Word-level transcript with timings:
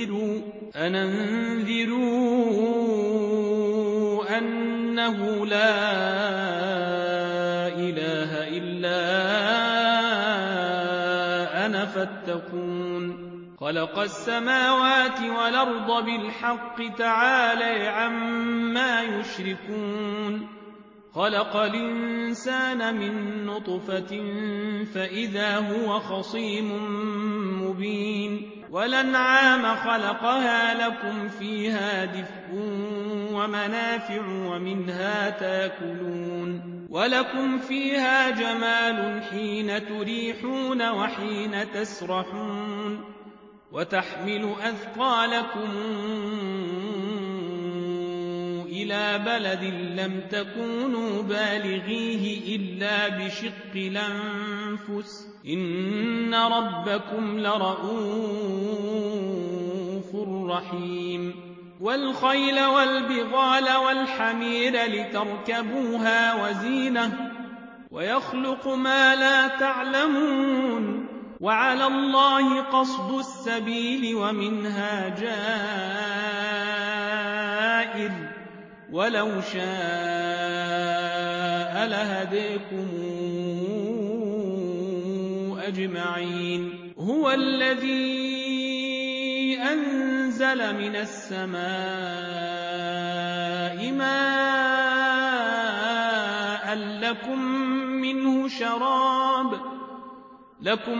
أنذروا, 0.00 0.40
أن 0.76 0.94
أنذروا 0.94 1.98
أنه 4.38 5.46
لا 5.46 5.78
إله 7.68 8.48
إلا 8.48 9.00
أنا 11.66 11.86
فاتقون. 11.86 13.30
خلق 13.60 13.98
السماوات 13.98 15.20
والأرض 15.20 16.04
بالحق 16.04 16.96
تعالى 16.98 17.88
عما 17.88 19.02
يشركون. 19.02 20.59
خلق 21.14 21.56
الإنسان 21.56 22.94
من 22.94 23.46
نطفة 23.46 24.22
فإذا 24.94 25.56
هو 25.58 25.98
خصيم 26.00 26.72
مبين 27.62 28.50
ولنعام 28.70 29.76
خلقها 29.76 30.88
لكم 30.88 31.28
فيها 31.28 32.04
دفء 32.04 32.54
ومنافع 33.32 34.26
ومنها 34.26 35.30
تاكلون 35.30 36.80
ولكم 36.90 37.58
فيها 37.58 38.30
جمال 38.30 39.22
حين 39.22 39.86
تريحون 39.86 40.88
وحين 40.90 41.70
تسرحون 41.70 43.04
وتحمل 43.72 44.54
أثقالكم 44.62 45.70
إلى 48.90 49.18
بلد 49.18 49.64
لم 50.00 50.20
تكونوا 50.30 51.22
بالغيه 51.22 52.56
إلا 52.56 53.08
بشق 53.08 53.74
الأنفس. 53.76 55.26
إن 55.46 56.34
ربكم 56.34 57.38
لرؤوف 57.38 57.86
رحيم. 60.50 61.34
والخيل 61.80 62.64
والبغال 62.64 63.76
والحمير 63.76 64.72
لتركبوها 64.84 66.44
وزينة. 66.44 67.12
ويخلق 67.90 68.68
ما 68.68 69.16
لا 69.16 69.48
تعلمون. 69.48 71.06
وعلى 71.40 71.86
الله 71.86 72.60
قصد 72.60 73.18
السبيل 73.18 74.14
ومنها 74.14 75.08
جائر 75.08 76.39
ولو 78.92 79.40
شاء 79.40 79.60
لهديكم 81.86 82.88
أجمعين. 85.58 86.92
هو 86.98 87.30
الذي 87.30 88.50
أنزل 89.58 90.76
من 90.76 90.96
السماء 90.96 91.60
ماء 93.92 94.60
لكم 96.74 97.40
منه 98.04 98.48
شراب 98.48 99.60
لكم 100.62 100.98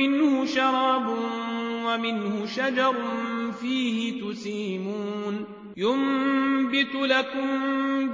منه 0.00 0.44
شراب 0.44 1.06
ومنه 1.84 2.46
شجر 2.46 2.94
فيه 3.60 4.22
تسيمون. 4.22 4.89
ينبت 5.80 6.94
لكم 6.94 7.48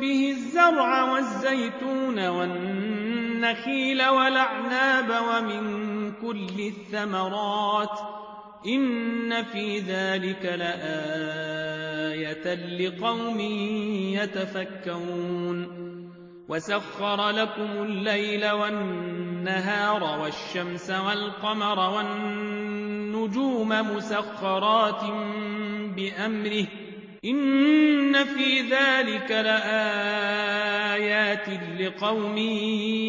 به 0.00 0.30
الزرع 0.30 1.12
والزيتون 1.12 2.28
والنخيل 2.28 4.08
والأعناب 4.08 5.10
ومن 5.10 6.12
كل 6.12 6.60
الثمرات 6.60 7.98
إن 8.66 9.42
في 9.42 9.78
ذلك 9.78 10.44
لآية 10.44 10.84
لقوم 12.54 13.40
يتفكرون 14.20 15.86
وسخر 16.48 17.30
لكم 17.30 17.82
الليل 17.82 18.50
والنهار 18.50 20.20
والشمس 20.20 20.90
والقمر 20.90 21.78
والنجوم 21.90 23.68
مسخرات 23.68 25.02
بأمره 25.96 26.66
إن 27.26 28.24
في 28.24 28.60
ذلك 28.60 29.30
لآيات 29.30 30.46
لقوم 31.80 32.38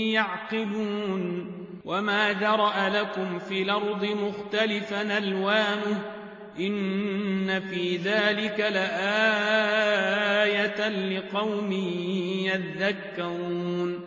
يعقلون 0.10 1.52
وما 1.86 2.34
ذرأ 2.34 2.90
لكم 2.90 3.40
في 3.40 3.62
الأرض 3.62 4.06
مختلفا 4.06 5.18
ألوانه 5.18 6.02
إن 6.60 7.60
في 7.60 7.98
ذلك 7.98 8.60
لآية 8.60 9.70
لقوم 10.90 11.72
يذكرون 12.46 14.06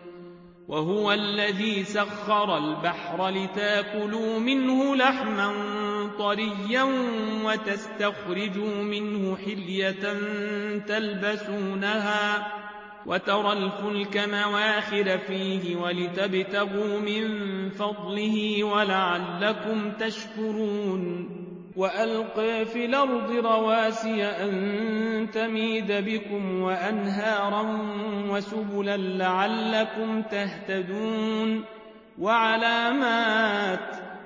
وهو 0.69 1.13
الذي 1.13 1.85
سخر 1.85 2.59
البحر 2.59 3.29
لتاكلوا 3.29 4.39
منه 4.39 4.97
لحما 4.97 5.80
طريا 6.21 6.87
وتستخرجوا 7.45 8.83
منه 8.83 9.37
حلية 9.37 10.17
تلبسونها 10.87 12.53
وترى 13.07 13.53
الفلك 13.53 14.17
مواخر 14.17 15.19
فيه 15.19 15.77
ولتبتغوا 15.77 17.01
من 17.01 17.25
فضله 17.71 18.65
ولعلكم 18.65 19.93
تشكرون 20.01 21.29
وألقى 21.77 22.65
في 22.65 22.85
الأرض 22.85 23.31
رواسي 23.31 24.25
أن 24.25 25.31
تميد 25.33 25.93
بكم 25.93 26.63
وأنهارا 26.63 27.63
وسبلا 28.31 28.97
لعلكم 28.97 30.23
تهتدون 30.23 31.65
وعلامات 32.19 34.00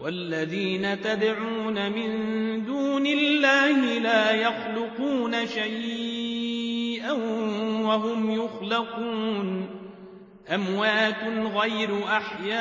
والذين 0.00 1.00
تدعون 1.00 1.92
من 1.92 2.10
دون 2.64 3.06
الله 3.06 3.98
لا 3.98 4.30
يخلقون 4.30 5.46
شيئا 5.46 7.12
وهم 7.82 8.30
يخلقون. 8.30 9.66
أموات 10.54 11.24
غير 11.54 12.04
أحياء 12.04 12.58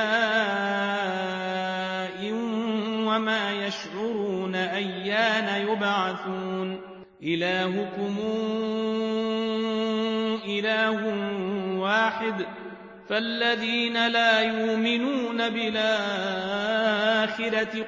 وما 3.07 3.67
يشعرون 3.67 4.55
أيان 4.55 5.67
يبعثون. 5.67 6.81
إلهكم 7.23 8.15
إله 10.47 10.99
واحد. 11.79 12.45
فالذين 13.09 14.07
لا 14.07 14.41
يؤمنون 14.41 15.49
بالآخرة 15.49 15.87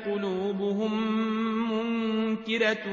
قلوبهم 0.06 0.94
منكرة 1.71 2.86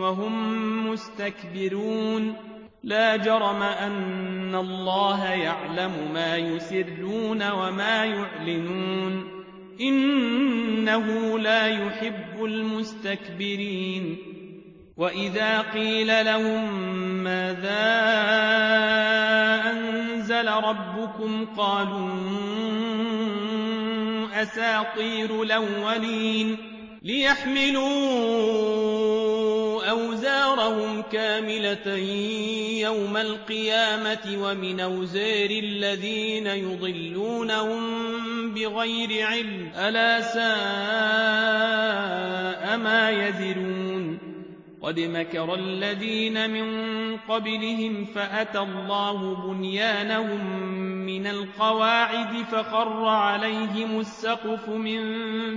وهم 0.00 0.88
مستكبرون 0.90 2.34
لا 2.82 3.16
جرم 3.16 3.62
أن 3.62 4.54
الله 4.54 5.24
يعلم 5.30 5.92
ما 6.14 6.36
يسرون 6.36 7.50
وما 7.50 8.04
يعلنون 8.04 9.38
إنه 9.80 11.38
لا 11.38 11.66
يحب 11.66 12.44
المستكبرين 12.44 14.16
وإذا 14.96 15.60
قيل 15.60 16.24
لهم 16.26 16.74
ماذا 17.24 18.08
أنزل 20.38 20.48
ربكم 20.48 21.46
قالوا 21.56 22.08
أساطير 24.42 25.42
الأولين 25.42 26.56
ليحملوا 27.02 27.88
أوزارهم 29.90 31.02
كاملة 31.02 31.96
يوم 32.80 33.16
القيامة 33.16 34.38
ومن 34.38 34.80
أوزار 34.80 35.50
الذين 35.50 36.46
يضلونهم 36.46 37.80
بغير 38.54 39.26
علم 39.26 39.70
ألا 39.76 40.20
ساء 40.20 40.38
ما 42.76 43.10
يذرون 43.10 43.77
قد 44.82 45.00
مكر 45.00 45.54
الذين 45.54 46.50
من 46.50 47.16
قبلهم 47.16 48.04
فأتى 48.04 48.58
الله 48.58 49.34
بنيانهم 49.34 50.62
من 51.06 51.26
القواعد 51.26 52.44
فخر 52.44 53.04
عليهم 53.04 54.00
السقف 54.00 54.68
من 54.68 55.00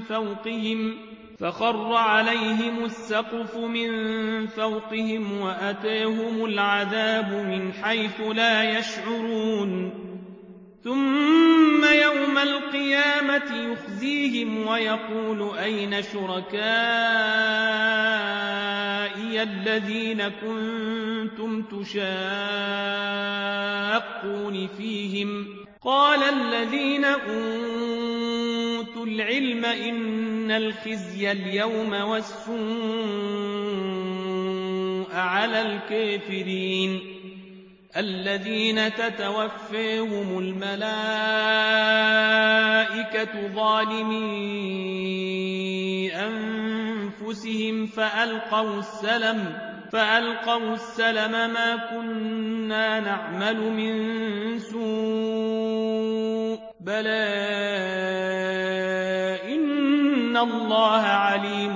فوقهم 0.01 0.97
فخر 1.39 1.93
عليهم 1.93 2.85
السقف 2.85 3.57
من 3.57 3.91
فوقهم 4.47 5.41
وأتيهم 5.41 6.45
العذاب 6.45 7.33
من 7.33 7.73
حيث 7.73 8.21
لا 8.21 8.79
يشعرون. 8.79 9.91
ثم 10.83 11.85
يوم 11.85 12.37
القيامة 12.37 13.55
يخزيهم 13.55 14.67
ويقول 14.67 15.57
أين 15.57 16.01
شركائي 16.01 17.51
الذين 19.43 20.27
كنتم 20.27 21.61
تشاقون 21.61 22.01
فيهم 24.77 25.47
قال 25.81 26.19
الذين 26.23 27.05
أوتوا 27.05 29.05
العلم 29.05 29.65
إن 29.65 30.51
الخزي 30.51 31.31
اليوم 31.31 31.93
والسوء 31.93 32.61
على 35.13 35.61
الكافرين 35.61 36.99
الذين 37.97 38.93
تتوفيهم 38.93 40.39
الملائكة 40.39 40.81
ظالمي 43.55 45.70
أنفسهم 47.51 47.85
فألقوا 47.85 48.79
السلم 48.79 49.53
فألقوا 49.91 50.73
السلم 50.73 51.31
ما 51.31 51.75
كنا 51.91 52.99
نعمل 52.99 53.71
من 53.71 54.59
سوء. 54.59 56.59
بلى 56.79 57.27
إن 59.55 60.37
الله 60.37 61.01
عليم 61.01 61.73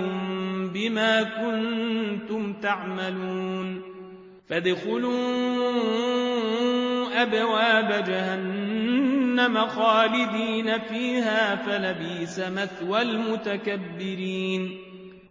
بما 0.73 1.23
كنتم 1.23 2.53
تعملون. 2.53 3.81
فادخلوا 4.49 5.11
أبواب 7.21 8.03
جهنم 8.07 9.67
خالدين 9.67 10.79
فيها 10.79 11.55
فلبيس 11.55 12.39
مثوى 12.39 13.01
المتكبرين. 13.01 14.94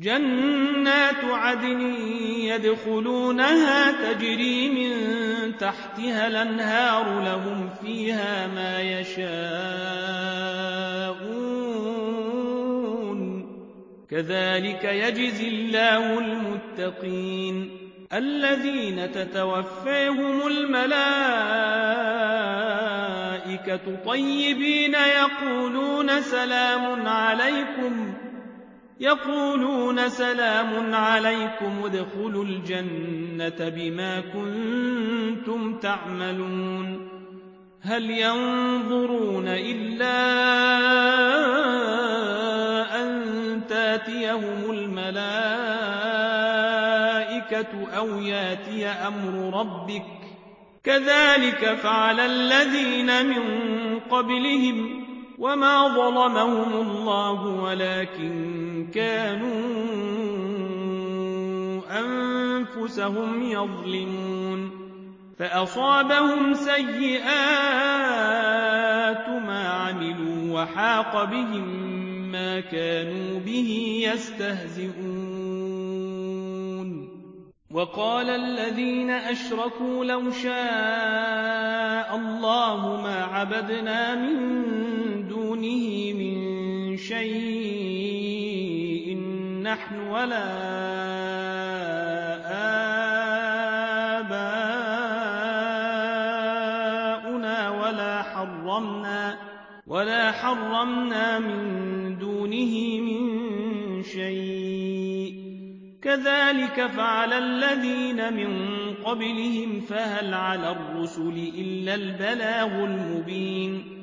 جنات 0.00 1.24
عدن 1.24 1.80
يدخلونها 2.40 4.12
تجري 4.12 4.68
من 4.68 4.92
تحتها 5.56 6.26
الأنهار 6.26 7.22
لهم 7.22 7.70
فيها 7.82 8.46
ما 8.46 8.80
يشاءون. 8.80 9.28
كذلك 14.10 14.84
يجزي 14.84 15.48
الله 15.48 16.18
المتقين. 16.18 17.70
الذين 18.12 19.12
تتوفيهم 19.12 20.46
الملائكة 20.46 20.84
طيبين 24.06 24.94
يقولون 24.94 26.20
سلام 26.20 27.06
عليكم. 27.06 28.27
يقولون 29.00 30.08
سلام 30.08 30.94
عليكم 30.94 31.84
ادخلوا 31.84 32.44
الجنة 32.44 33.68
بما 33.68 34.20
كنتم 34.20 35.78
تعملون. 35.78 37.08
هل 37.82 38.10
ينظرون 38.10 39.48
إلا 39.48 40.18
أن 43.02 43.22
تأتيهم 43.68 44.70
الملائكة 44.70 45.18
أو 47.96 48.20
يأتي 48.20 48.86
أمر 48.86 49.60
ربك؟ 49.60 50.06
كذلك 50.84 51.74
فعل 51.74 52.20
الذين 52.20 53.26
من 53.26 53.42
قبلهم. 54.00 55.07
وما 55.38 55.88
ظلمهم 55.88 56.72
الله 56.80 57.46
ولكن 57.46 58.86
كانوا 58.94 59.58
أنفسهم 61.90 63.42
يظلمون 63.42 64.70
فأصابهم 65.38 66.54
سيئات 66.54 67.28
ما 69.28 69.68
عملوا 69.68 70.62
وحاق 70.62 71.24
بهم 71.24 71.88
ما 72.32 72.60
كانوا 72.60 73.40
به 73.40 74.00
يستهزئون 74.12 75.48
وقال 77.70 78.30
الذين 78.30 79.10
أشركوا 79.10 80.04
لو 80.04 80.30
شاء 80.30 82.16
الله 82.16 83.02
ما 83.02 83.24
عبدنا 83.24 84.14
من 84.14 84.97
دونه 85.58 86.12
من 86.12 86.96
شيء 86.96 88.38
نحن 89.62 89.98
ولا 90.08 90.46
آباؤنا 97.18 97.70
ولا 99.86 100.32
حرمنا 100.32 101.38
من 101.38 102.18
دونه 102.18 103.00
من 103.00 103.22
شيء. 104.02 105.34
كذلك 106.02 106.86
فعل 106.86 107.32
الذين 107.32 108.32
من 108.32 108.50
قبلهم 108.94 109.80
فهل 109.80 110.34
على 110.34 110.70
الرسل 110.70 111.52
إلا 111.58 111.94
البلاغ 111.94 112.84
المبين. 112.84 113.97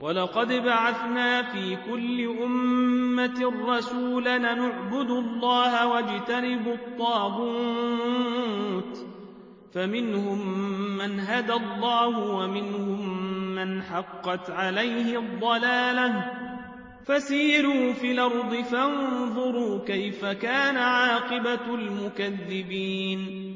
ولقد 0.00 0.52
بعثنا 0.52 1.42
في 1.42 1.76
كل 1.90 2.28
أمة 2.42 3.52
رسولا 3.68 4.38
نعبد 4.38 5.10
الله 5.10 5.86
واجتنب 5.86 6.68
الطاغوت. 6.68 7.96
فمنهم 9.72 10.58
من 10.98 11.20
هدى 11.20 11.52
الله 11.52 12.18
ومنهم 12.18 13.18
من 13.54 13.82
حقت 13.82 14.50
عليه 14.50 15.18
الضلاله. 15.18 16.30
فسيروا 17.06 17.92
في 17.92 18.12
الأرض 18.12 18.54
فانظروا 18.54 19.84
كيف 19.86 20.24
كان 20.24 20.76
عاقبة 20.76 21.74
المكذبين. 21.74 23.46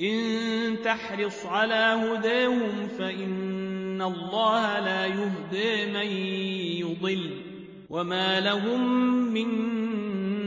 إن 0.00 0.82
تحرص 0.84 1.46
على 1.46 1.74
هداهم 1.74 2.88
فإن 2.98 3.53
الله 4.02 4.78
لا 4.80 5.06
يهدي 5.06 5.92
من 5.92 6.06
يضل 6.86 7.42
وما 7.90 8.40
لهم 8.40 8.82
من 9.32 9.48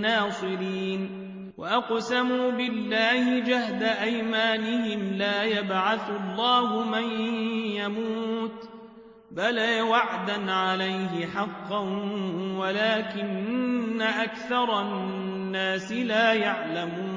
ناصرين 0.02 1.10
وأقسموا 1.58 2.52
بالله 2.52 3.40
جهد 3.40 3.84
أيمانهم 3.84 5.14
لا 5.14 5.44
يبعث 5.44 6.10
الله 6.10 6.84
من 6.84 7.04
يموت 7.76 8.70
بلى 9.32 9.82
وعدا 9.82 10.52
عليه 10.52 11.26
حقا 11.26 11.80
ولكن 12.58 14.02
أكثر 14.02 14.82
الناس 14.82 15.92
لا 15.92 16.34
يعلمون 16.34 17.17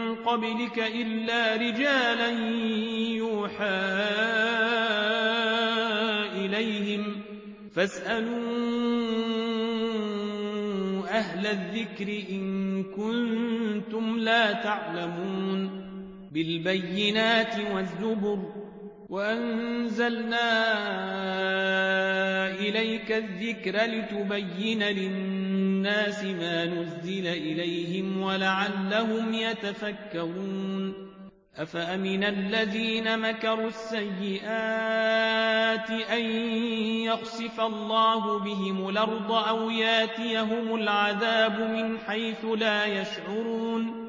قبلك 0.25 0.79
إلا 0.79 1.55
رجالا 1.55 2.29
يوحى 3.17 3.81
إليهم. 6.35 7.21
فاسألوا 7.75 8.31
أهل 11.09 11.47
الذكر 11.47 12.23
إن 12.29 12.83
كنتم 12.83 14.19
لا 14.19 14.51
تعلمون. 14.51 15.81
بالبينات 16.31 17.55
والزبر. 17.73 18.60
وأنزلنا 19.11 20.51
إليك 22.47 23.11
الذكر 23.11 23.77
لتبين 23.85 24.83
للناس 24.83 26.23
ما 26.23 26.65
نزل 26.65 27.27
إليهم 27.27 28.21
ولعلهم 28.21 29.33
يتفكرون 29.33 31.11
أفأمن 31.57 32.23
الذين 32.23 33.19
مكروا 33.19 33.67
السيئات 33.67 34.41
أن 35.91 36.25
يخسف 37.05 37.61
الله 37.61 38.39
بهم 38.39 38.89
الأرض 38.89 39.31
أو 39.31 39.69
ياتيهم 39.69 40.75
العذاب 40.75 41.59
من 41.59 41.99
حيث 41.99 42.45
لا 42.45 42.85
يشعرون 42.85 44.00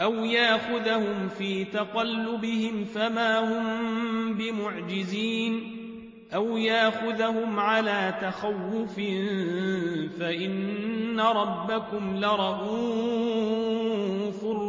أو 0.00 0.14
ياخذهم 0.14 1.28
في 1.28 1.64
تقلبهم 1.64 2.84
فما 2.84 3.38
هم 3.38 4.34
بمعجزين 4.34 5.78
أو 6.34 6.56
ياخذهم 6.56 7.60
على 7.60 8.14
تخوف 8.22 8.94
فإن 10.20 11.20
ربكم 11.20 12.16
لرؤوف 12.16 13.38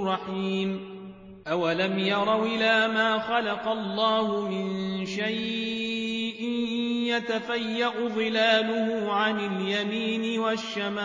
رحيم 0.05 1.00
أولم 1.48 2.00
يروا 2.00 2.45
إلى 2.45 2.88
ما 2.88 3.19
خلق 3.19 3.67
الله 3.67 4.50
من 4.50 5.05
شيء 5.05 5.88
يتفيأ 7.09 7.91
ظلاله 8.07 9.13
عن 9.13 9.39
اليمين 9.39 10.39
والشمائل 10.39 10.99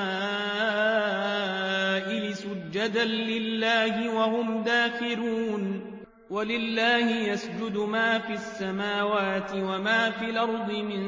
سجدا 2.37 3.05
لله 3.05 4.15
وهم 4.15 4.63
داخرون. 4.63 5.95
ولله 6.31 7.11
يسجد 7.11 7.77
ما 7.77 8.19
في 8.19 8.33
السماوات 8.33 9.53
وما 9.55 10.11
في 10.11 10.31
الأرض 10.31 10.71
من 10.71 11.03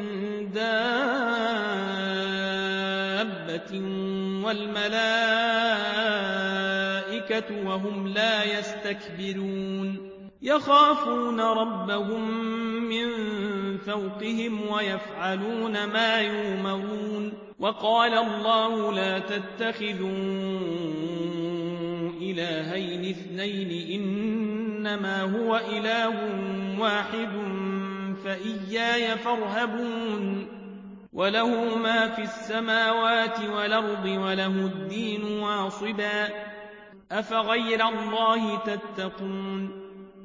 دابة 0.52 0.92
والملائكة 4.44 5.26
وهم 7.66 8.08
لا 8.08 8.58
يستكبرون. 8.58 10.05
يخافون 10.42 11.40
ربهم 11.40 12.30
من 12.88 13.08
فوقهم 13.78 14.70
ويفعلون 14.70 15.84
ما 15.84 16.18
يؤمرون. 16.18 17.32
وقال 17.58 18.12
الله 18.12 18.92
لا 18.92 19.18
تتخذوا 19.18 20.10
إلهين 22.20 23.10
اثنين 23.10 24.00
إنما 24.00 25.22
هو 25.22 25.56
إله 25.56 26.14
واحد 26.80 27.30
فإياي 28.24 29.16
فارهبون. 29.16 30.46
وله 31.12 31.78
ما 31.78 32.08
في 32.08 32.22
السماوات 32.22 33.40
والأرض 33.40 34.04
وله 34.04 34.46
الدين 34.46 35.24
واصبا. 35.24 36.28
أفغير 37.12 37.88
الله 37.88 38.58
تتقون؟ 38.58 39.85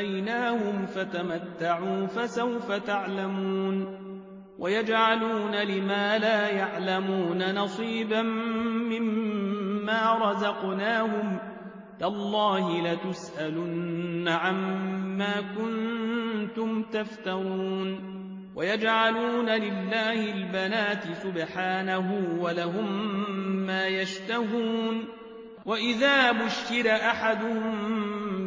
آتيناهم 0.00 0.86
فتمتعوا 0.86 2.06
فسوف 2.06 2.72
تعلمون 2.72 3.96
ويجعلون 4.58 5.54
لما 5.54 6.18
لا 6.18 6.48
يعلمون 6.48 7.54
نصيبا 7.54 8.22
مما 8.92 10.18
رزقناهم 10.22 11.38
تالله 12.00 12.92
لتسألن 12.92 14.28
عما 14.28 15.34
كنتم 15.56 16.82
تفترون 16.82 18.20
ويجعلون 18.56 19.48
لله 19.48 20.32
البنات 20.32 21.04
سبحانه 21.12 22.36
ولهم 22.40 22.86
ما 23.66 23.86
يشتهون 23.86 25.04
وإذا 25.66 26.32
بشر 26.32 26.90
أحدهم 26.90 28.19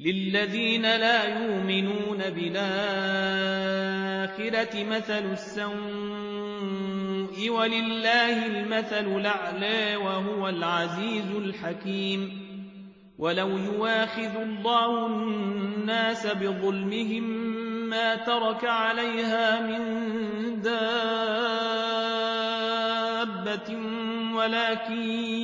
للذين 0.00 0.82
لا 0.82 1.24
يؤمنون 1.24 2.18
بالآخرة 2.18 2.54
مثل 4.84 5.32
السوء 5.32 5.70
ولله 7.50 8.46
المثل 8.46 9.16
الأعلى 9.16 9.96
وهو 9.96 10.48
العزيز 10.48 11.30
الحكيم 11.36 12.40
ولو 13.18 13.48
يواخذ 13.48 14.36
الله 14.36 15.06
الناس 15.06 16.26
بظلمهم 16.26 17.24
ما 17.88 18.14
ترك 18.14 18.64
عليها 18.64 19.60
من 19.60 19.80
دابة 20.62 20.80
ولكن 24.34 25.02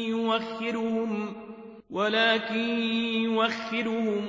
يوخرهم 0.08 1.45
ولكن 1.90 2.82
يوخرهم 3.24 4.24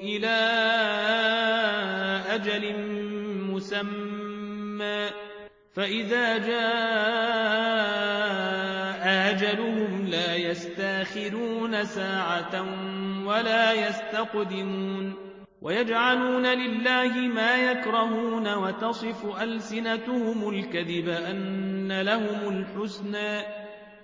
إلى 0.00 0.38
أجل 2.28 2.74
مسمى. 3.52 5.06
فإذا 5.74 6.38
جاء 6.38 6.62
أجلهم 9.30 10.06
لا 10.06 10.36
يستأخرون 10.36 11.84
ساعة 11.84 12.64
ولا 13.26 13.72
يستقدمون. 13.72 15.14
ويجعلون 15.62 16.46
لله 16.46 17.18
ما 17.18 17.70
يكرهون 17.70 18.54
وتصف 18.54 19.42
ألسنتهم 19.42 20.48
الكذب 20.48 21.08
أن 21.08 22.00
لهم 22.00 22.48
الحسنى. 22.48 23.61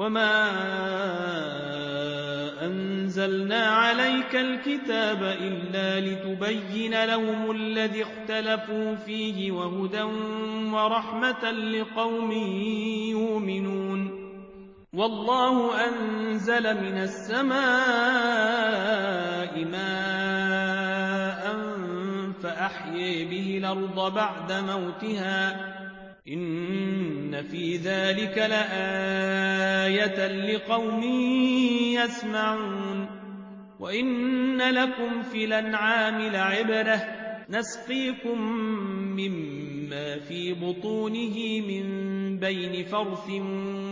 وما 0.00 0.50
أنزلنا 2.66 3.66
عليك 3.66 4.36
الكتاب 4.36 5.22
إلا 5.22 6.00
لتبين 6.00 7.04
لهم 7.04 7.50
الذي 7.50 8.02
اختلفوا 8.02 8.94
فيه 8.94 9.52
وهدى 9.52 10.02
ورحمة 10.72 11.50
لقوم 11.50 12.32
يؤمنون 13.12 14.20
والله 14.92 15.86
أنزل 15.88 16.62
من 16.62 16.98
السماء 17.02 17.54
ماء 19.64 21.40
فأحيي 22.42 23.24
به 23.24 23.58
الأرض 23.58 24.14
بعد 24.14 24.52
موتها 24.52 25.79
إن 26.30 27.42
في 27.42 27.76
ذلك 27.76 28.38
لآية 28.38 30.26
لقوم 30.26 31.02
يسمعون 31.94 33.06
وإن 33.80 34.62
لكم 34.62 35.22
في 35.22 35.44
الأنعام 35.44 36.20
لعبرة 36.20 37.02
نسقيكم 37.48 38.40
مما 39.18 40.18
في 40.18 40.54
بطونه 40.54 41.60
من 41.68 41.86
بين 42.38 42.84
فرث 42.84 43.30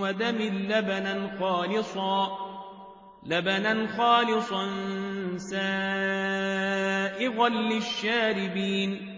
ودم 0.00 0.38
لبنا 0.70 1.38
خالصا 1.40 2.38
لبنا 3.26 3.86
خالصا 3.86 4.66
سائغا 5.36 6.68
للشاربين 7.48 9.17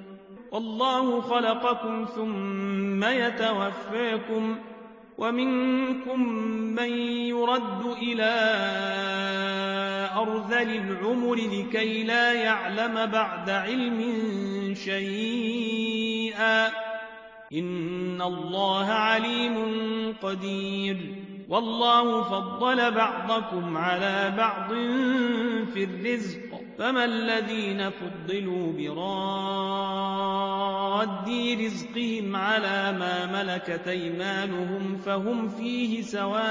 والله 0.51 1.21
خلقكم 1.21 2.05
ثم 2.15 3.03
يتوفاكم 3.03 4.57
ومنكم 5.17 6.29
من 6.75 6.89
يرد 7.07 7.85
إلى 8.01 8.33
أرذل 10.15 10.77
العمر 10.77 11.35
لكي 11.35 12.03
لا 12.03 12.33
يعلم 12.33 13.05
بعد 13.05 13.49
علم 13.49 14.01
شيئا. 14.75 16.67
إن 17.53 18.21
الله 18.21 18.85
عليم 18.85 19.55
قدير. 20.23 21.15
والله 21.49 22.23
فضل 22.23 22.91
بعضكم 22.91 23.77
على 23.77 24.33
بعض 24.37 24.69
في 25.73 25.83
الرزق. 25.83 26.50
فما 26.77 27.05
الذين 27.05 27.89
فضلوا 27.89 28.73
براد 28.73 30.21
رزقهم 31.65 32.35
على 32.35 32.97
ما 32.99 33.43
ملكت 33.43 33.87
ايمانهم 33.87 34.97
فهم 34.97 35.49
فيه 35.49 36.01
سواء 36.01 36.41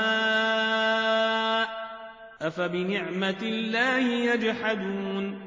أفبنعمة 2.43 3.39
الله 3.43 3.99
يجحدون 3.99 5.41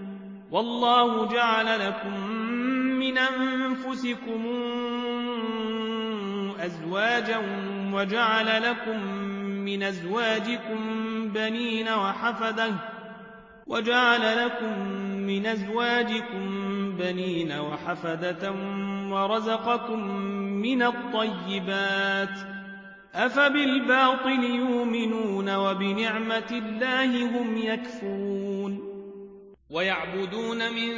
والله 0.52 1.28
جعل 1.28 1.88
لكم 1.88 2.28
من 3.00 3.18
أنفسكم 3.18 4.46
أزواجا 6.60 7.42
وجعل 7.94 8.64
لكم 8.64 9.00
من 9.66 9.84
أزواجكم 9.84 10.80
بنين 11.30 11.90
وحفدة 11.90 12.93
وجعل 13.68 14.46
لكم 14.46 14.80
من 15.28 15.46
أزواجكم 15.46 16.64
بنين 16.98 17.52
وحفدة 17.52 18.52
ورزقكم 19.12 20.08
من 20.62 20.84
الطيبات 20.84 22.38
أفبالباطل 23.16 24.44
يؤمنون 24.44 25.56
وبنعمة 25.56 26.52
الله 26.52 27.26
هم 27.26 27.58
يكفرون 27.58 28.94
ويعبدون 29.70 30.74
من 30.74 30.92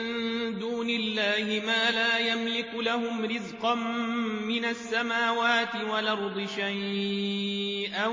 دون 0.59 0.89
الله 0.89 1.61
ما 1.65 1.91
لا 1.91 2.17
يملك 2.17 2.71
لهم 2.75 3.25
رزقا 3.25 3.75
من 4.45 4.65
السماوات 4.65 5.75
والأرض 5.91 6.45
شيئا 6.55 8.07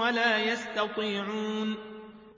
ولا 0.00 0.52
يستطيعون 0.52 1.89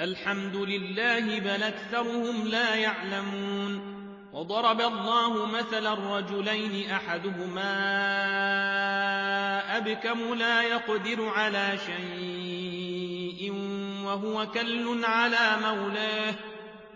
الحمد 0.00 0.56
لله 0.56 1.40
بل 1.40 1.62
أكثرهم 1.62 2.48
لا 2.48 2.74
يعلمون. 2.74 3.96
وضرب 4.32 4.80
الله 4.80 5.46
مثلا 5.46 6.18
رجلين 6.18 6.90
أحدهما 6.90 7.72
أبكم 9.76 10.34
لا 10.34 10.62
يقدر 10.62 11.28
على 11.28 11.78
شيء 11.86 13.52
وهو 14.04 14.46
كل 14.46 15.04
على 15.04 15.56
مولاه 15.62 16.34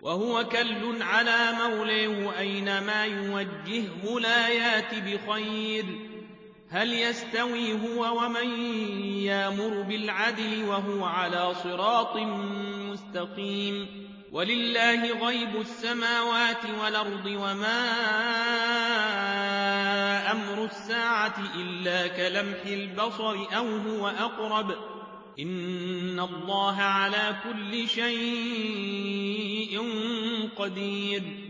وهو 0.02 0.44
كل 0.44 1.02
على 1.02 1.52
مولاه 1.52 2.38
أينما 2.38 3.04
يوجهه 3.04 4.20
لا 4.20 4.48
يات 4.48 4.94
بخير. 4.94 6.09
هل 6.70 6.92
يستوي 6.92 7.72
هو 7.72 8.24
ومن 8.24 8.60
يامر 9.22 9.82
بالعدل 9.82 10.64
وهو 10.64 11.04
على 11.04 11.54
صراط 11.54 12.16
مستقيم 12.90 13.86
ولله 14.32 15.26
غيب 15.26 15.60
السماوات 15.60 16.64
والأرض 16.82 17.26
وما 17.26 17.90
أمر 20.32 20.64
الساعة 20.64 21.34
إلا 21.56 22.06
كلمح 22.06 22.66
البصر 22.66 23.36
أو 23.56 23.76
هو 23.76 24.08
أقرب 24.08 24.70
إن 25.38 26.20
الله 26.20 26.76
على 26.76 27.36
كل 27.44 27.88
شيء 27.88 29.80
قدير 30.56 31.49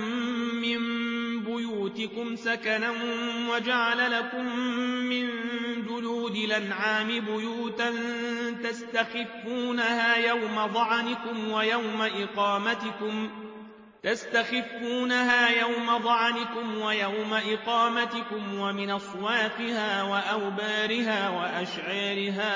من 0.61 0.79
بيوتكم 1.43 2.35
سكنا 2.35 2.93
وجعل 3.49 4.11
لكم 4.11 4.59
من 5.09 5.29
جلود 5.87 6.35
الأنعام 6.35 7.07
بيوتا 7.07 7.91
تستخفونها 8.63 10.15
يوم 10.15 10.65
ضعنكم 10.65 11.51
ويوم 11.51 12.01
إقامتكم 12.01 13.29
تستخفونها 14.03 15.49
يوم 15.49 15.97
ضعنكم 15.97 16.81
ويوم 16.81 17.33
إقامتكم 17.33 18.59
ومن 18.59 18.89
أصوافها 18.89 20.03
وأوبارها 20.03 21.29
وأشعارها 21.29 22.53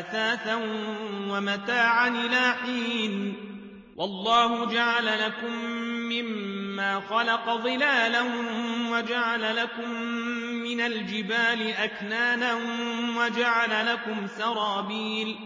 أثاثا 0.00 0.54
ومتاعا 1.28 2.08
إلى 2.08 2.54
حين. 2.64 3.36
والله 3.96 4.72
جعل 4.72 5.06
لكم 5.26 5.52
مما 6.12 7.00
خلق 7.00 7.56
ظلالا 7.56 8.22
وجعل 8.90 9.56
لكم 9.56 9.90
من 10.62 10.80
الجبال 10.80 11.70
أكنانا 11.78 12.54
وجعل 13.18 13.86
لكم 13.86 14.26
سرابيل 14.26 15.36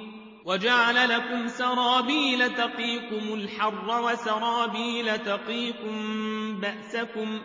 وجعل 0.45 1.09
لكم 1.09 1.49
سرابيل 1.49 2.55
تقيكم 2.55 3.35
الحر 3.35 4.03
وسرابيل 4.03 5.19
تقيكم 5.19 6.61
بأسكم 6.61 7.41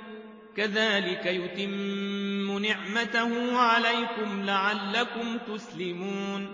كذلك 0.58 1.26
يتم 1.26 2.58
نعمته 2.66 3.58
عليكم 3.58 4.46
لعلكم 4.46 5.38
تسلمون 5.38 6.48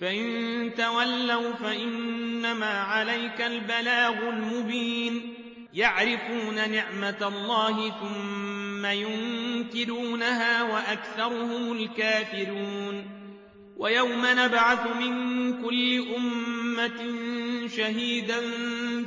فإن 0.00 0.70
تولوا 0.76 1.52
فإنما 1.52 2.80
عليك 2.80 3.40
البلاغ 3.40 4.28
المبين 4.28 5.34
يعرفون 5.74 6.70
نعمة 6.70 7.28
الله 7.28 7.90
ثم 7.90 8.86
ينكرونها 8.86 10.62
وأكثرهم 10.62 11.72
الكافرون 11.72 13.15
ويوم 13.76 14.22
نبعث 14.26 14.86
من 15.00 15.12
كل 15.62 16.14
أمة 16.16 17.00
شهيدا 17.76 18.40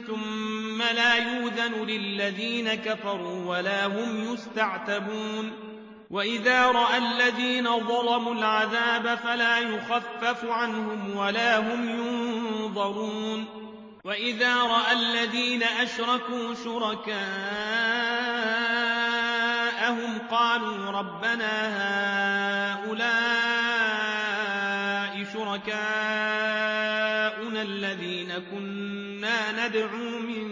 ثم 0.08 0.82
لا 0.82 1.16
يوذن 1.16 1.86
للذين 1.88 2.74
كفروا 2.74 3.46
ولا 3.46 3.86
هم 3.86 4.34
يستعتبون. 4.34 5.52
وإذا 6.10 6.66
رأى 6.66 6.98
الذين 6.98 7.80
ظلموا 7.80 8.34
العذاب 8.34 9.18
فلا 9.18 9.60
يخفف 9.60 10.46
عنهم 10.46 11.18
ولا 11.18 11.60
هم 11.60 11.90
ينظرون. 11.90 13.46
وإذا 14.04 14.56
رأى 14.56 14.94
الذين 14.94 15.64
أشركوا 15.64 16.54
شركاءهم 16.64 17.10
قالوا 20.32 20.92
ربنا 20.92 21.54
هؤلاء 22.74 23.69
شركاؤنا 25.34 25.72
الذين 27.62 28.34
كنا 28.52 29.68
ندعو 29.68 30.20
من 30.20 30.48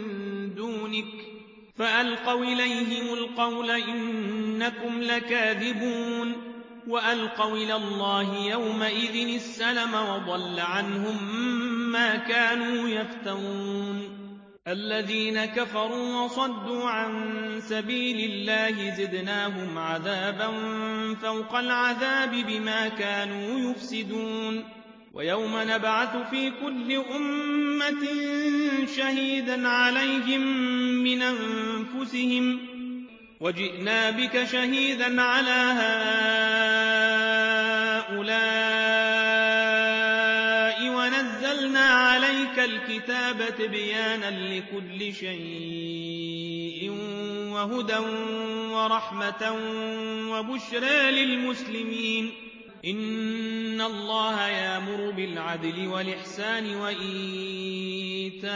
دونك 0.55 1.27
فألقوا 1.77 2.43
إليهم 2.43 3.13
القول 3.13 3.71
إنكم 3.71 5.01
لكاذبون 5.01 6.35
وألقوا 6.87 7.57
إلى 7.57 7.75
الله 7.75 8.35
يومئذ 8.45 9.35
السلم 9.35 9.93
وضل 9.93 10.59
عنهم 10.59 11.35
ما 11.91 12.15
كانوا 12.15 12.89
يفترون 12.89 14.16
الذين 14.67 15.45
كفروا 15.45 16.23
وصدوا 16.23 16.89
عن 16.89 17.11
سبيل 17.61 18.31
الله 18.31 18.95
زدناهم 18.95 19.77
عذابا 19.77 20.51
فوق 21.21 21.55
العذاب 21.55 22.31
بما 22.31 22.87
كانوا 22.87 23.71
يفسدون. 23.71 24.63
ويوم 25.13 25.51
نبعث 25.55 26.29
في 26.29 26.51
كل 26.51 27.03
أمة 27.15 28.07
شهيدا 28.97 29.67
عليهم 29.67 30.41
من 31.03 31.21
أنفسهم. 31.21 32.59
وجئنا 33.39 34.09
بك 34.09 34.43
شهيدا 34.43 35.21
على 35.21 35.73
هؤلاء 38.09 38.86
الكتاب 42.67 43.55
تبيانا 43.57 44.31
لكل 44.31 45.13
شيء 45.13 46.89
وهدى 47.51 47.97
ورحمة 48.71 49.43
وبشرى 50.31 51.11
للمسلمين. 51.11 52.31
إن 52.85 53.81
الله 53.81 54.47
يأمر 54.47 55.11
بالعدل 55.11 55.87
والإحسان 55.87 56.75
وإيتاء 56.75 58.47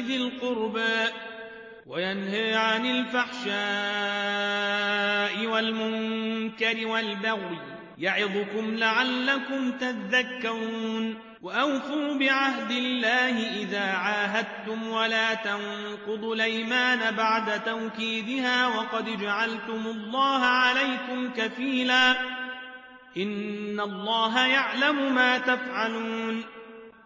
ذي 0.00 0.16
القربى 0.16 1.06
وينهى 1.86 2.54
عن 2.54 2.86
الفحشاء 2.86 3.52
والمنكر 5.46 6.86
والبغي 6.86 7.71
يعظكم 8.02 8.74
لعلكم 8.74 9.70
تذكرون. 9.70 11.18
وأوفوا 11.42 12.14
بعهد 12.14 12.70
الله 12.70 13.60
إذا 13.60 13.92
عاهدتم 13.92 14.88
ولا 14.88 15.34
تنقضوا 15.34 16.34
الأيمان 16.34 17.16
بعد 17.16 17.64
توكيدها 17.64 18.66
وقد 18.66 19.20
جعلتم 19.20 19.86
الله 19.86 20.44
عليكم 20.44 21.30
كفيلا. 21.36 22.10
إن 23.16 23.80
الله 23.80 24.46
يعلم 24.46 25.14
ما 25.14 25.38
تفعلون. 25.38 26.44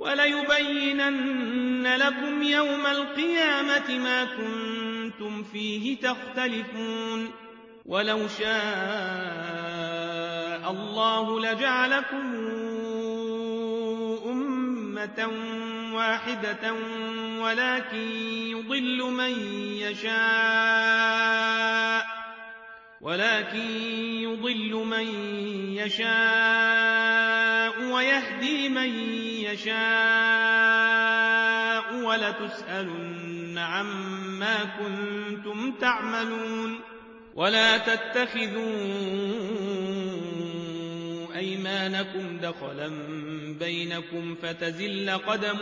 وليبينن 0.00 1.86
لكم 1.96 2.42
يوم 2.42 2.86
القيامة 2.86 3.98
ما 3.98 4.24
كنتم 4.24 5.42
فيه 5.42 5.96
تختلفون. 6.00 7.30
ولو 7.86 8.28
شاء 8.28 8.50
الله 10.70 11.40
لجعلكم 11.40 12.34
أمة 14.26 15.30
واحدة 15.94 16.74
ولكن 17.40 18.10
يضل 18.50 19.02
من 19.02 19.32
يشاء. 19.76 21.40
ولكن 23.00 23.70
يضل 24.20 24.74
من 24.74 25.06
يشاء 25.76 26.10
ويهدي 27.92 28.68
من 28.68 28.88
يشاء 29.48 29.80
ولتسألن 32.04 33.58
عما 33.58 34.64
كنتم 34.78 35.72
تعملون 35.72 36.80
ولا 37.34 37.78
تتخذوا 37.78 38.60
أيمانكم 41.36 42.38
دخلا 42.38 42.88
بينكم 43.60 44.34
فتزل 44.42 45.10
قدم 45.10 45.58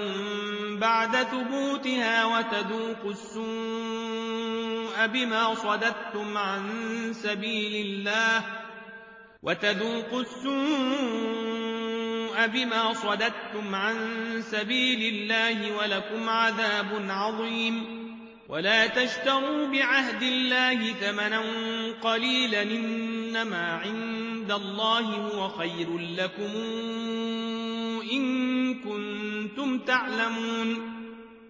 بعد 0.81 1.16
ثبوتها 1.16 2.24
وتذوقوا 2.24 3.11
السوء 3.11 3.98
بما 5.07 5.55
صددتم 5.55 6.39
عن 6.39 6.63
سبيل 7.13 7.87
الله 7.87 8.45
وتذوقوا 9.43 10.21
السوء 10.21 11.69
بما 12.47 12.93
صددتم 12.93 13.75
عن 13.75 13.97
سبيل 14.43 15.15
الله 15.15 15.77
ولكم 15.77 16.29
عذاب 16.29 17.07
عظيم 17.09 17.99
ولا 18.49 18.87
تشتروا 18.87 19.67
بعهد 19.67 20.23
الله 20.23 20.93
ثمنا 20.93 21.43
قليلا 22.03 22.63
إنما 22.63 23.73
عند 23.73 24.53
الله 24.53 25.01
هو 25.01 25.49
خير 25.49 25.99
لكم 25.99 26.51
إن 28.13 28.75
كنتم 28.75 29.79
تعلمون 29.79 30.98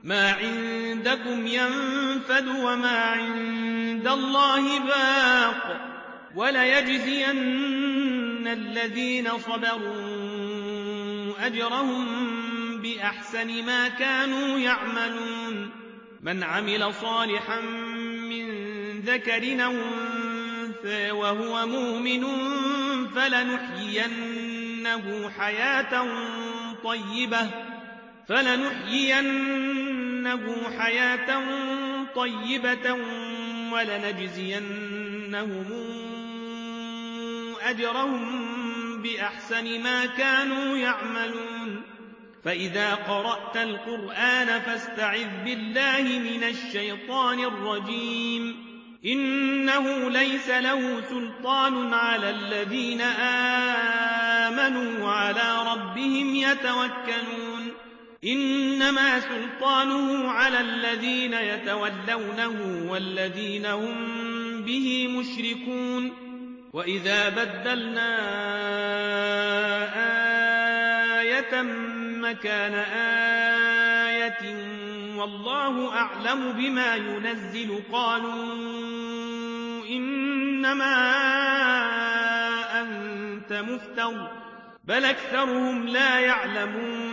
ما 0.02 0.32
عندكم 0.32 1.46
ينفد 1.46 2.48
وما 2.48 2.98
عند 2.98 4.06
الله 4.06 4.78
باق 4.78 5.80
وليجزين 6.34 8.48
الذين 8.48 9.38
صبروا 9.38 10.08
أجرهم 11.46 12.06
بأحسن 12.82 13.64
ما 13.64 13.88
كانوا 13.88 14.58
يعملون 14.58 15.70
من 16.20 16.42
عمل 16.42 16.94
صالحا 16.94 17.60
من 18.30 18.48
ذكر 19.00 19.64
أو 19.64 19.72
أنثى 19.72 21.10
وهو 21.10 21.66
مؤمن 21.66 22.26
فلنحيينه 23.14 24.50
حياة 25.38 26.06
طيبة 26.84 27.48
فلنحيينه 30.36 30.80
حياة 30.80 31.44
طيبة 32.14 32.92
ولنجزينهم 33.72 35.64
أجرهم 37.62 39.02
بأحسن 39.02 39.80
ما 39.82 40.06
كانوا 40.06 40.76
يعملون. 40.76 41.82
فإذا 42.44 42.94
قرأت 42.94 43.56
القرآن 43.56 44.60
فاستعذ 44.60 45.44
بالله 45.44 46.02
من 46.02 46.44
الشيطان 46.44 47.44
الرجيم. 47.44 48.68
إنه 49.04 50.10
ليس 50.10 50.48
له 50.48 51.00
سلطان 51.00 51.94
على 51.94 52.30
الذين 52.30 53.00
آمنوا 54.50 55.04
وعلى 55.04 55.72
ربهم 55.72 56.34
يتوكلون. 56.34 57.47
إنما 58.24 59.20
سلطانه 59.20 60.30
على 60.30 60.60
الذين 60.60 61.34
يتولونه 61.34 62.86
والذين 62.90 63.66
هم 63.66 63.94
به 64.62 65.08
مشركون. 65.08 66.28
وإذا 66.72 67.28
بدلنا 67.28 68.10
آية 71.20 71.62
مكان 72.22 72.74
آية 74.04 74.42
والله 75.16 75.94
أعلم 75.96 76.52
بما 76.52 76.96
ينزل 76.96 77.82
قالوا 77.92 78.54
إنما 79.90 80.96
أنت 82.80 83.52
مفتر 83.52 84.30
بل 84.84 85.04
أكثرهم 85.04 85.86
لا 85.88 86.18
يعلمون. 86.18 87.07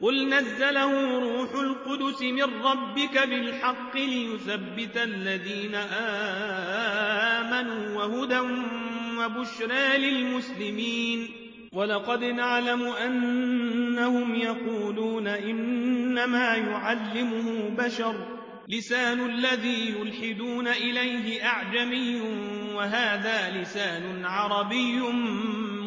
قل 0.00 0.28
نزله 0.28 1.18
روح 1.18 1.54
القدس 1.54 2.22
من 2.22 2.42
ربك 2.42 3.28
بالحق 3.28 3.96
ليثبت 3.96 4.96
الذين 4.96 5.74
آمنوا 7.34 7.96
وهدى 7.96 8.40
وبشرى 9.18 9.98
للمسلمين 9.98 11.28
ولقد 11.72 12.24
نعلم 12.24 12.82
أنهم 12.82 14.34
يقولون 14.34 15.26
إنما 15.26 16.54
يعلمه 16.54 17.68
بشر 17.78 18.36
لسان 18.68 19.30
الذي 19.30 19.94
يلحدون 20.00 20.68
إليه 20.68 21.44
أعجمي 21.44 22.20
وهذا 22.74 23.60
لسان 23.60 24.24
عربي 24.24 25.00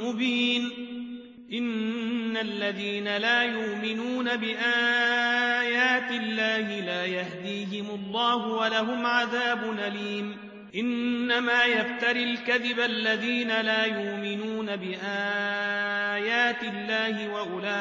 مبين 0.03 0.88
إن 1.53 2.37
الذين 2.37 3.17
لا 3.17 3.43
يؤمنون 3.43 4.35
بآيات 4.35 6.11
الله 6.11 6.79
لا 6.79 7.05
يهديهم 7.05 7.89
الله 7.89 8.47
ولهم 8.47 9.05
عذاب 9.05 9.79
أليم 9.87 10.37
إنما 10.75 11.63
يفتري 11.63 12.23
الكذب 12.23 12.79
الذين 12.79 13.61
لا 13.61 13.85
يؤمنون 13.85 14.75
بآيات 14.75 16.63
الله 16.63 17.33
وأولئك 17.33 17.71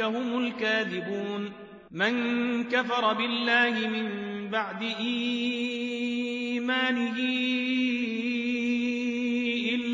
هم 0.00 0.46
الكاذبون 0.46 1.52
من 1.90 2.64
كفر 2.64 3.12
بالله 3.12 3.88
من 3.88 4.08
بعد 4.50 4.82
إيمانه 5.00 5.78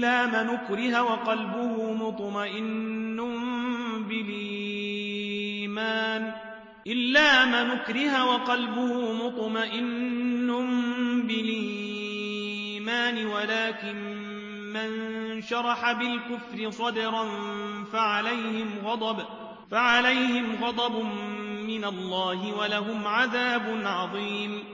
إلا 0.05 0.27
من 0.27 0.51
أكره 0.51 1.03
وقلبه 1.03 1.93
مطمئن 1.93 3.17
بالإيمان. 4.09 5.43
إلا 6.87 7.45
من 7.45 7.71
أكره 7.71 8.25
وقلبه 8.25 9.13
مطمئن 9.13 10.47
بالإيمان 11.27 13.27
ولكن 13.27 13.97
من 14.73 14.91
شرح 15.43 15.93
بالكفر 15.93 16.71
صدرا 16.71 17.25
فعليهم 17.93 18.71
غضب 18.85 19.25
فعليهم 19.71 20.65
غضب 20.65 21.05
من 21.67 21.85
الله 21.85 22.59
ولهم 22.59 23.07
عذاب 23.07 23.81
عظيم. 23.85 24.74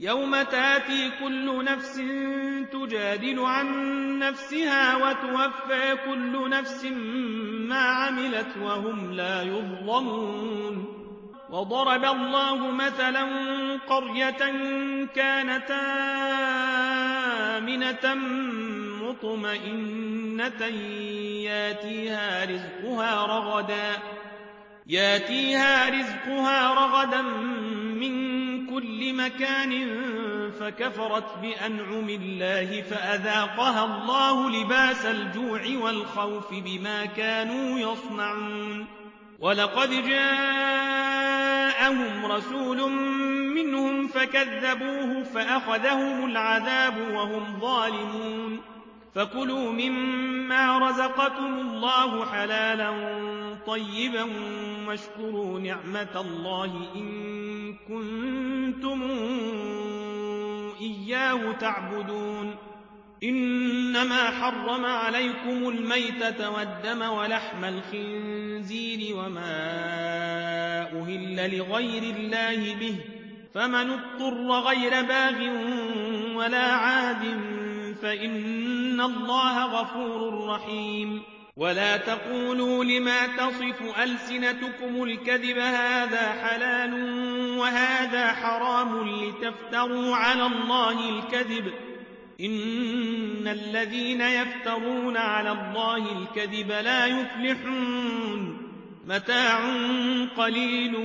يوم 0.00 0.42
تاتي 0.42 1.10
كل 1.20 1.64
نفس 1.64 2.02
تجادل 2.72 3.40
عن 3.40 3.68
نفسها 4.18 4.96
وتوفى 4.96 5.96
كل 6.06 6.50
نفس 6.50 6.84
ما 7.68 7.80
عملت 7.80 8.56
وهم 8.62 9.12
لا 9.12 9.42
يظلمون. 9.42 10.96
وضرب 11.50 12.04
الله 12.04 12.70
مثلا 12.70 13.26
قرية 13.88 14.52
كانت 15.14 15.70
آمنة 17.56 18.14
مطمئنة 19.02 20.66
ياتيها 24.86 25.88
رزقها 25.90 26.72
رغدا 26.74 27.22
كل 28.76 29.14
مكان 29.14 29.72
فكفرت 30.60 31.38
بأنعم 31.42 32.08
الله 32.08 32.82
فأذاقها 32.82 33.84
الله 33.84 34.50
لباس 34.50 35.06
الجوع 35.06 35.60
والخوف 35.82 36.54
بما 36.54 37.06
كانوا 37.06 37.78
يصنعون. 37.78 38.86
ولقد 39.40 39.90
جاءهم 39.90 40.66
رسول 42.26 42.90
منهم 43.54 44.08
فكذبوه 44.08 45.22
فأخذهم 45.24 46.30
العذاب 46.30 46.98
وهم 46.98 47.60
ظالمون. 47.60 48.75
فكلوا 49.16 49.72
مما 49.72 50.78
رزقكم 50.78 51.58
الله 51.58 52.24
حلالا 52.24 52.92
طيبا 53.66 54.26
واشكروا 54.88 55.60
نعمة 55.60 56.20
الله 56.20 56.88
إن 56.96 57.74
كنتم 57.88 59.02
إياه 60.80 61.52
تعبدون. 61.52 62.54
إنما 63.24 64.30
حرم 64.30 64.84
عليكم 64.84 65.68
الميتة 65.68 66.50
والدم 66.50 67.02
ولحم 67.02 67.64
الخنزير 67.64 69.16
وما 69.16 69.62
أهل 71.02 71.58
لغير 71.58 72.02
الله 72.16 72.74
به. 72.74 72.96
فمن 73.54 73.90
اضطر 73.90 74.50
غير 74.50 75.02
باغ 75.02 75.34
ولا 76.36 76.72
عاد 76.72 77.24
فإن 78.02 78.75
الله 79.00 79.64
غفور 79.64 80.46
رحيم 80.48 81.22
ولا 81.56 81.96
تقولوا 81.96 82.84
لما 82.84 83.26
تصف 83.26 83.98
ألسنتكم 84.02 85.02
الكذب 85.02 85.58
هذا 85.58 86.32
حلال 86.42 86.94
وهذا 87.58 88.32
حرام 88.32 89.08
لتفتروا 89.08 90.16
على 90.16 90.46
الله 90.46 91.08
الكذب 91.08 91.72
إن 92.40 93.48
الذين 93.48 94.20
يفترون 94.20 95.16
على 95.16 95.52
الله 95.52 95.96
الكذب 95.96 96.70
لا 96.70 97.06
يفلحون 97.06 98.62
متاع 99.06 99.58
قليل 100.36 100.96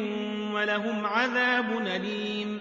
ولهم 0.53 1.05
عذاب 1.05 1.87
أليم 1.87 2.60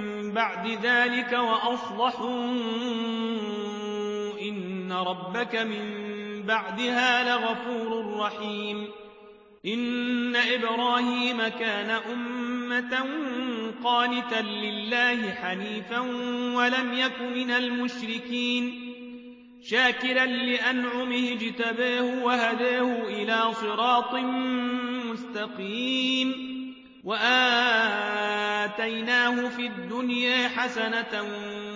بعد 0.33 0.67
ذلك 0.67 1.31
وأصلحوا 1.31 2.45
إن 4.41 4.91
ربك 4.91 5.55
من 5.55 6.11
بعدها 6.43 7.23
لغفور 7.23 8.19
رحيم. 8.19 8.87
إن 9.65 10.35
إبراهيم 10.35 11.37
كان 11.47 11.89
أمة 11.89 13.05
قانتا 13.83 14.41
لله 14.41 15.31
حنيفا 15.31 15.99
ولم 16.55 16.93
يك 16.93 17.21
من 17.35 17.51
المشركين. 17.51 18.91
شاكرا 19.63 20.25
لأنعمه 20.25 21.29
اجتباه 21.31 22.23
وهداه 22.23 23.03
إلى 23.07 23.53
صراط 23.53 24.15
مستقيم. 25.11 26.50
وآتيناه 27.03 28.69
في 29.49 29.67
الدنيا 29.67 30.47
حسنة 30.47 31.23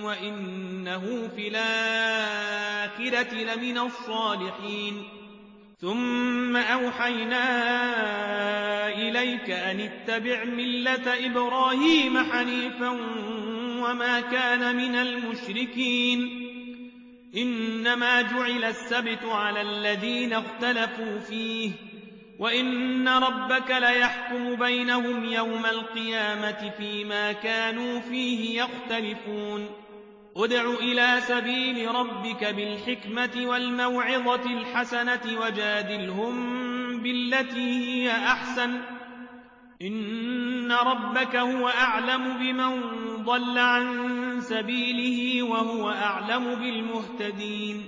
وإنه 0.03 1.29
في 1.35 1.47
الآخرة 1.47 3.33
لمن 3.33 3.77
الصالحين. 3.77 5.03
ثم 5.81 6.55
أوحينا 6.55 7.47
إليك 8.87 9.49
أن 9.49 9.79
اتبع 9.79 10.43
ملة 10.43 11.25
إبراهيم 11.25 12.31
حنيفا 12.31 12.89
وما 13.81 14.21
كان 14.21 14.75
من 14.75 14.95
المشركين. 14.95 16.45
إنما 17.37 18.21
جعل 18.21 18.63
السبت 18.63 19.23
على 19.23 19.61
الذين 19.61 20.33
اختلفوا 20.33 21.19
فيه. 21.19 21.71
وإن 22.39 23.07
ربك 23.07 23.71
ليحكم 23.71 24.55
بينهم 24.55 25.25
يوم 25.25 25.65
القيامة 25.65 26.71
فيما 26.77 27.31
كانوا 27.31 27.99
فيه 27.99 28.61
يختلفون 28.61 29.69
ادع 30.37 30.69
إلى 30.69 31.21
سبيل 31.21 31.95
ربك 31.95 32.43
بالحكمة 32.43 33.49
والموعظة 33.49 34.45
الحسنة 34.45 35.39
وجادلهم 35.41 36.35
بالتي 37.03 37.59
هي 37.59 38.11
أحسن 38.11 38.81
إن 39.81 40.71
ربك 40.71 41.35
هو 41.35 41.67
أعلم 41.67 42.37
بمن 42.37 42.81
ضل 43.23 43.57
عن 43.57 44.41
سبيله 44.41 45.43
وهو 45.43 45.89
أعلم 45.89 46.55
بالمهتدين 46.55 47.87